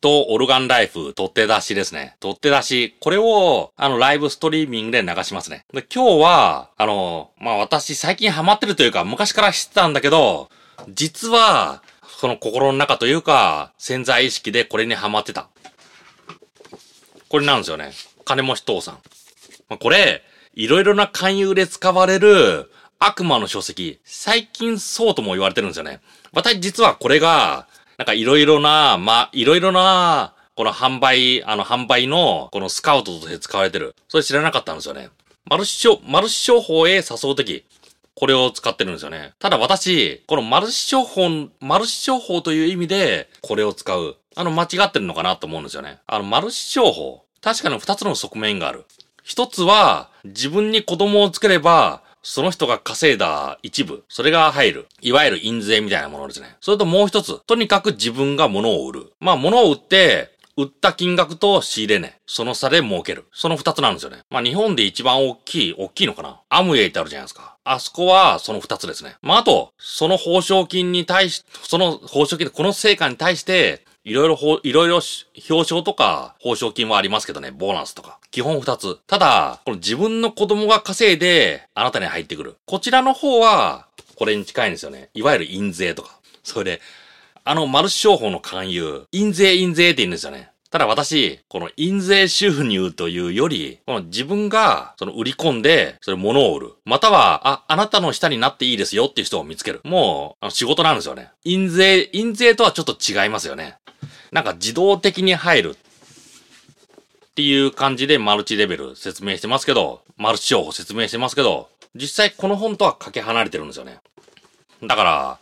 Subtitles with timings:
[0.00, 2.16] とオルガンライフ、取って出しですね。
[2.20, 2.96] 取って出し。
[3.00, 5.64] これを、あの、ライブストリーミングで流しますね。
[5.72, 10.50] で、今日は、あの、まあ、私最近ハマってるというか、昔から知ってたんだけど、
[10.88, 11.82] 実は、
[12.18, 15.48] その心の中というか、潜在意識でこれにハマってた。
[17.28, 17.92] これなんですよね。
[18.24, 18.94] 金持ち父さん。
[19.68, 20.22] まあ、これ、
[20.54, 24.00] いろいろな勧誘で使われる悪魔の書籍。
[24.04, 26.00] 最近そうとも言われてるんですよね。
[26.32, 27.66] 私実はこれが、
[28.00, 33.94] なんかいろいろな、まあ、いろいろな、この販売、あの販売の、このスカウトとして使われてる。
[34.08, 35.10] それ知らなかったんですよね。
[35.44, 37.62] マルチ商、マルチ商法へ誘うとき、
[38.14, 39.34] これを使ってるんですよね。
[39.38, 41.28] ただ私、このマルチ商法、
[41.60, 44.16] マルチ商法という意味で、これを使う。
[44.34, 45.98] あの、間違ってるのかなと思うんですよね。
[46.06, 47.26] あの、マルチ商法。
[47.42, 48.86] 確かに二つの側面がある。
[49.22, 54.86] 一つは、自分に子供をつければ、その人が稼いだ一部、それが入る。
[55.00, 56.56] いわゆる印税みたいなものですね。
[56.60, 59.12] それともう一つ、とにかく自分が物を売る。
[59.20, 62.14] まあ物を売って、売った金額と仕入れ値。
[62.26, 63.24] その差で儲ける。
[63.32, 64.18] その二つなんですよね。
[64.28, 67.56] まあ日本で一番大きい、大きいのかなアムウェイってあるじゃないですか。
[67.64, 69.16] あそこはその二つですね。
[69.22, 75.00] まああと、その報奨金に対し、その報奨金この成果に対して、いろいろ、いろいろ
[75.50, 78.18] 表彰とか報奨金はありますけどね、ボーナスとか。
[78.30, 78.98] 基本二つ。
[79.06, 82.56] ただ、この自分の子供が稼いで、あなたに入ってくる。
[82.66, 85.10] こちらの方は、これに近いんですよね。
[85.14, 86.18] いわゆる印税とか。
[86.42, 86.80] それで、
[87.44, 90.50] あの、マルチ商法の勧誘、印税印税って言うんですよね。
[90.70, 96.74] ただ私、この印税収入というより、この自分が、その売り込んで、それ物を売る。
[96.84, 99.80] または、あ、あなたの下になっていいですよっていう人を見つける。
[99.82, 101.32] もう、あの仕事なんですよね。
[101.44, 103.78] 印税、印税とはちょっと違いますよね。
[104.32, 105.76] なんか自動的に入る。
[107.30, 113.98] っていう感じでマルチレベル説明してますけど、マルチ商法説明してますけど、実際この本とはかけ離れてるんですよね。
[114.82, 115.38] だから、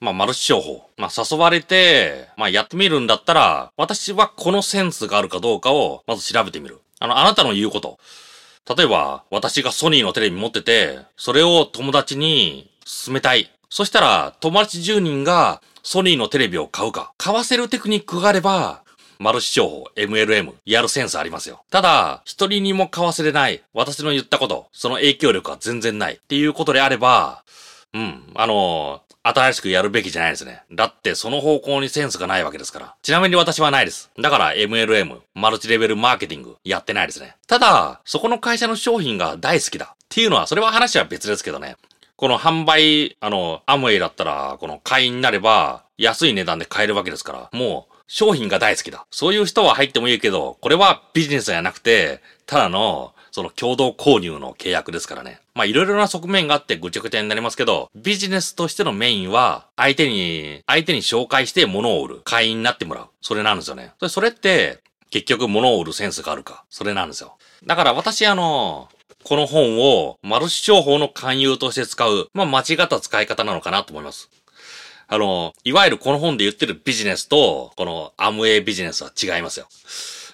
[0.00, 0.88] まあ、マルチ商法。
[0.96, 6.80] まあ、誘われて、まあ、やってみるんだったら、私はこのセンスがあるかどうかを、まず調べてみる。
[7.00, 7.98] あの、あなたの言うこと。
[8.76, 12.70] 例えば、私がソニーのテレビ持ってて、それを友達に
[13.04, 13.50] 勧めたい。
[13.70, 17.14] そしたら、友達10人がソニーのテレビを買うか。
[17.16, 18.82] 買わせるテクニックがあれば、
[19.18, 21.62] マルチ商法、MLM、やるセンスありますよ。
[21.70, 23.62] ただ、一人にも買わせれない。
[23.72, 26.16] 私の言ったこと、その影響力は全然ない。
[26.16, 27.42] っていうことであれば、
[27.94, 30.60] うん、あの新しくやるべきじゃないですね。
[30.70, 32.94] だってその方向にセンスがないわけですから。
[33.00, 34.10] ちなみに私はないです。
[34.20, 37.36] だから MLM、マルチレベルマーケティング、やってないですね。
[37.46, 39.94] ただ、そこの会社の商品が大好きだ。
[39.94, 41.76] っていうのは、それは話は別ですけどね。
[42.18, 49.06] この販売、あの、アムウェイだったら、この会員になれば、安い値段で買えるわけですから、もう、商品が大好きだ。
[49.12, 55.40] そういう人は入ってもいいけど、これはビジネスじゃなくて、ただの、その共同購入の契約ですからね。
[55.54, 62.20] まあいろいろな側面があってぐちゃぐちゃになりますけど、ビジネスとしてのメインは、相手に、相手に紹介して物を売る。
[62.24, 63.06] 会員になってもらう。
[63.20, 63.92] それなんですよね。
[64.00, 64.80] それそれって、
[65.10, 66.64] 結局物を売るセンスがあるか。
[66.68, 67.36] それなんですよ。
[67.64, 68.88] だから私あの、
[69.24, 74.30] この本をマルチ商法の勧誘として使う、まあ間違った使い方なのかなと思います。
[75.08, 79.66] あの、いわゆるこの本で言ってるビジネスと、このアムウェイビジネスは違いますよ。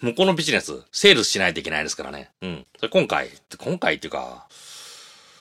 [0.00, 2.30] 向こうのビジネス、セールスしないといけないですからね。
[2.42, 2.66] うん。
[2.76, 4.46] それ今回、今回っていうか、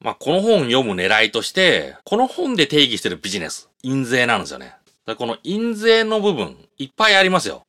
[0.02, 4.74] まあ、この本読む狙いとして、この本で定義してるビジネス、印税なんですよね。
[5.18, 7.67] この印税の部分、いっぱいありますよ。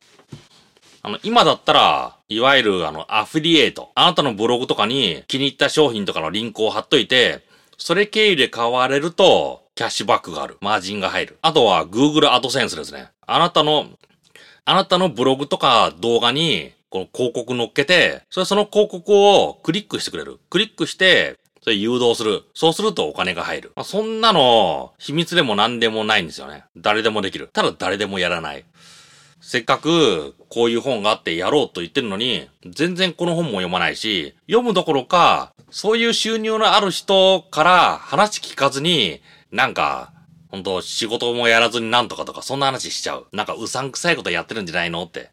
[1.02, 3.90] あの、今だったら、いわゆるあの、アフィリエイト。
[3.94, 10.58] あなたのブログとかに気に入った商品とかのリンクを貼っといて、それ経由で買われると、キャッシュバックがある。
[10.60, 11.38] マージンが入る。
[11.40, 13.10] あとは、Google AdSense ですね。
[13.26, 13.86] あなたの、
[14.64, 20.38] あなたのブログとか動画に、この広告乗っけて、それその広告をクリックしてくれる。
[20.50, 22.44] クリックして、それ誘導する。
[22.54, 23.72] そうするとお金が入る。
[23.76, 26.64] まあ、そんなの、秘密でも何でもないんですよね。
[26.76, 27.48] 誰でもできる。
[27.52, 28.64] ただ誰でもやらない。
[29.48, 40.12] せっかく、こういう本があってやろうと言ってるのに、全然この本も読まないし、読むどころか、そういう収入のある人から話聞かずに、なんか、
[40.48, 43.26] 本当仕事もやらずになんとかとか、そんな話しちゃう。
[43.32, 45.30] なんかうさんくさいことやってるんじゃないのって。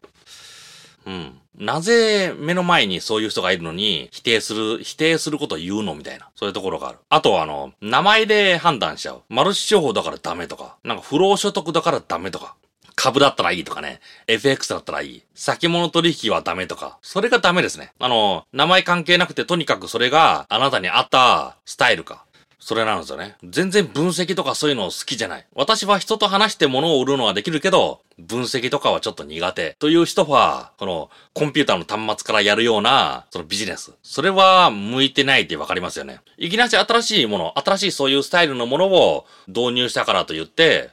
[1.04, 1.38] うん。
[1.58, 6.30] なぜ目の前にそういう人がいるのに否定する、否定することを言うのみたいな。
[6.36, 6.98] そういうところがある。
[7.10, 9.20] あとはあの、名前で判断しちゃう。
[9.28, 12.54] マルチ商法だからダメとか、なんか不労所得だからダメとか。
[12.96, 14.00] 株だったらいいとかね。
[14.26, 15.22] FX だったらいい。
[15.34, 16.98] 先物取引はダメとか。
[17.02, 17.92] それがダメですね。
[18.00, 22.24] あの、名前関係なくてとにかくそれがあなたに合ったスタイルか。
[22.58, 23.36] それなんですよね。
[23.44, 25.46] 全然分析とかそういうの好きじゃない。
[25.54, 29.76] 私は人と話して物を売るのはできるけど、分析とかはちょっと苦手。
[29.78, 33.92] という人は、この、コンピューターの端末からやるような、そのビジネス。
[34.02, 36.18] それは向いてないってわかりますよね。
[36.38, 40.90] いきなり新しいもの、新しいそういうスタイルのものを導入したからと言って、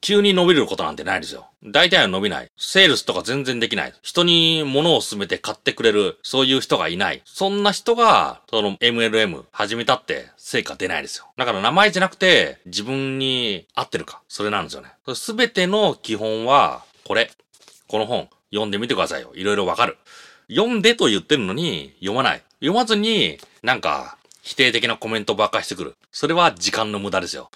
[0.00, 1.48] 急に伸びることなんてないですよ。
[1.62, 2.50] 大体は伸びない。
[2.56, 3.92] セールスとか全然できない。
[4.02, 7.22] 人に物を勧めて買ってくれる、そういう人がいない。
[7.26, 11.26] そんな人が、その MLM 始めたって成果出ないですよ。
[11.36, 14.22] だから名前じゃなくて、自分に合ってるか。
[14.26, 14.88] それなんですよね。
[15.14, 17.30] すべての基本は、これ。
[17.86, 19.32] この本、読んでみてくださいよ。
[19.34, 19.98] いろいろわかる。
[20.48, 22.42] 読んでと言ってるのに、読まない。
[22.60, 25.96] 読まずに、なんか、否定的なコメントばっかしてくる。
[26.10, 27.50] それは時間の無駄ですよ。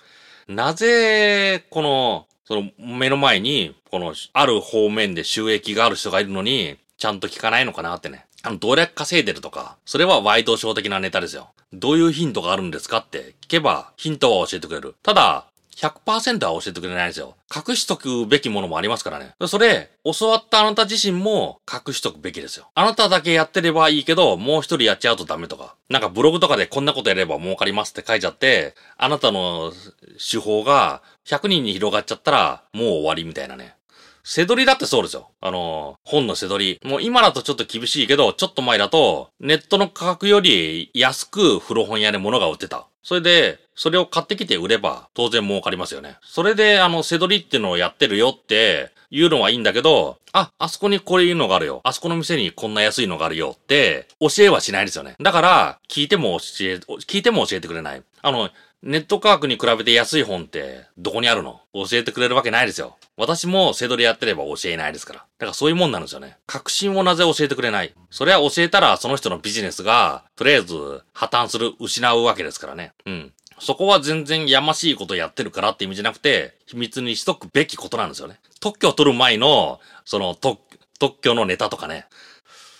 [0.46, 8.26] なぜ、この、その、目の前に、この、ある方面で収益がある人がいるのに、ちゃんと聞かないのかなってね。
[8.42, 11.50] あの、どれ稼いでるとか、それはワイドショー的なネタですよ。
[11.72, 14.94] どういうヒントがあるんですかって聞けば、ヒントは教えてくれる。
[15.02, 15.46] ただ、
[15.76, 17.36] 100%は教えてくれないんですよ。
[17.54, 19.34] 隠しとくべきものもありますからね。
[19.46, 22.68] それ、教わったあなた自身も隠しとくべきですよ。
[22.74, 25.76] あなただけやってればいいけど、もう一人やっちゃうとダメとか。
[25.88, 29.72] なんかブログとかでこんなことやれば儲かりますって書いちゃって、あなたの
[30.18, 33.76] 手法が100人に広がっちゃったら、もう終わりみたいなね。
[34.24, 35.30] 背取りだってそうですよ。
[35.42, 36.88] あの、本の背取り。
[36.88, 42.86] もう今だとちょっと厳しいけど、ちょっと前だと、ネットの価格より安く古本屋で物が売ってた。
[43.02, 46.16] それで、それを買ってきて売れば当然儲かりますよね。
[46.22, 51.82] それで、あの、背取りっていうのをやってるよって言うのはいいんだけど、あ、あそこにこれいうのがあるよ。
[51.84, 55.16] あそこの店にこんな安いのがあるよって教えはしないですよね。
[55.20, 56.74] だから、聞いても教え、
[57.06, 58.02] 聞いても教えてくれない。
[58.22, 58.48] あの、
[58.86, 61.62] ネット価格に比べて安い本ってどこにあるの？
[61.72, 62.98] 教えてくれるわけないですよ。
[63.16, 65.20] 私もセドリやってれば教えないですから。
[65.20, 66.36] だからそういうもんなんですよね。
[66.46, 67.94] 確信をなぜ教えてくれない？
[68.10, 70.74] それは教えたらその人のビジネスが、とりあえず
[71.14, 72.92] 破綻する、失うわけですからね。
[73.06, 73.32] うん。
[73.58, 78.38] そこは全然やましいことやってるからって意味じゃなくて、秘密にしとくべきことなんですよね。
[78.60, 80.60] 特許を取る前の、その特、
[80.98, 82.04] 特許のネタとかね。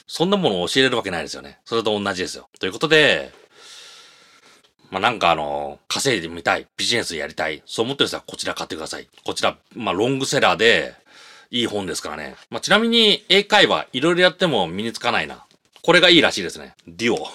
[0.07, 1.61] そんなものを教えれるわけないですよね。
[1.65, 2.51] それと同じですよ。
[2.61, 3.33] ということで、
[4.91, 9.09] まあ、なんかあの、稼いでみたい、ビジネスやりたい、そう思ってる人はこちら買ってください。
[9.25, 10.95] こちら、まあ、ロングセラーで、
[11.51, 12.35] いい本ですからね。
[12.51, 15.45] まあ、ちなみに、英会話、いろいろやっても身につかないな。
[15.83, 16.75] これがいいらしいですね。
[16.87, 17.29] デュオ。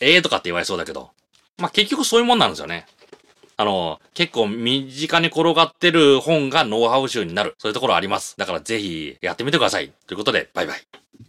[0.00, 1.10] ええとかって言われそうだけど。
[1.58, 2.86] まあ、結局そういうもんなんですよね。
[3.56, 7.54] あの、結構身近に転がってる本がノウハウ集になる。
[7.58, 8.36] そういうところあります。
[8.38, 9.92] だからぜひやってみてください。
[10.06, 10.80] ということで、バイバイ。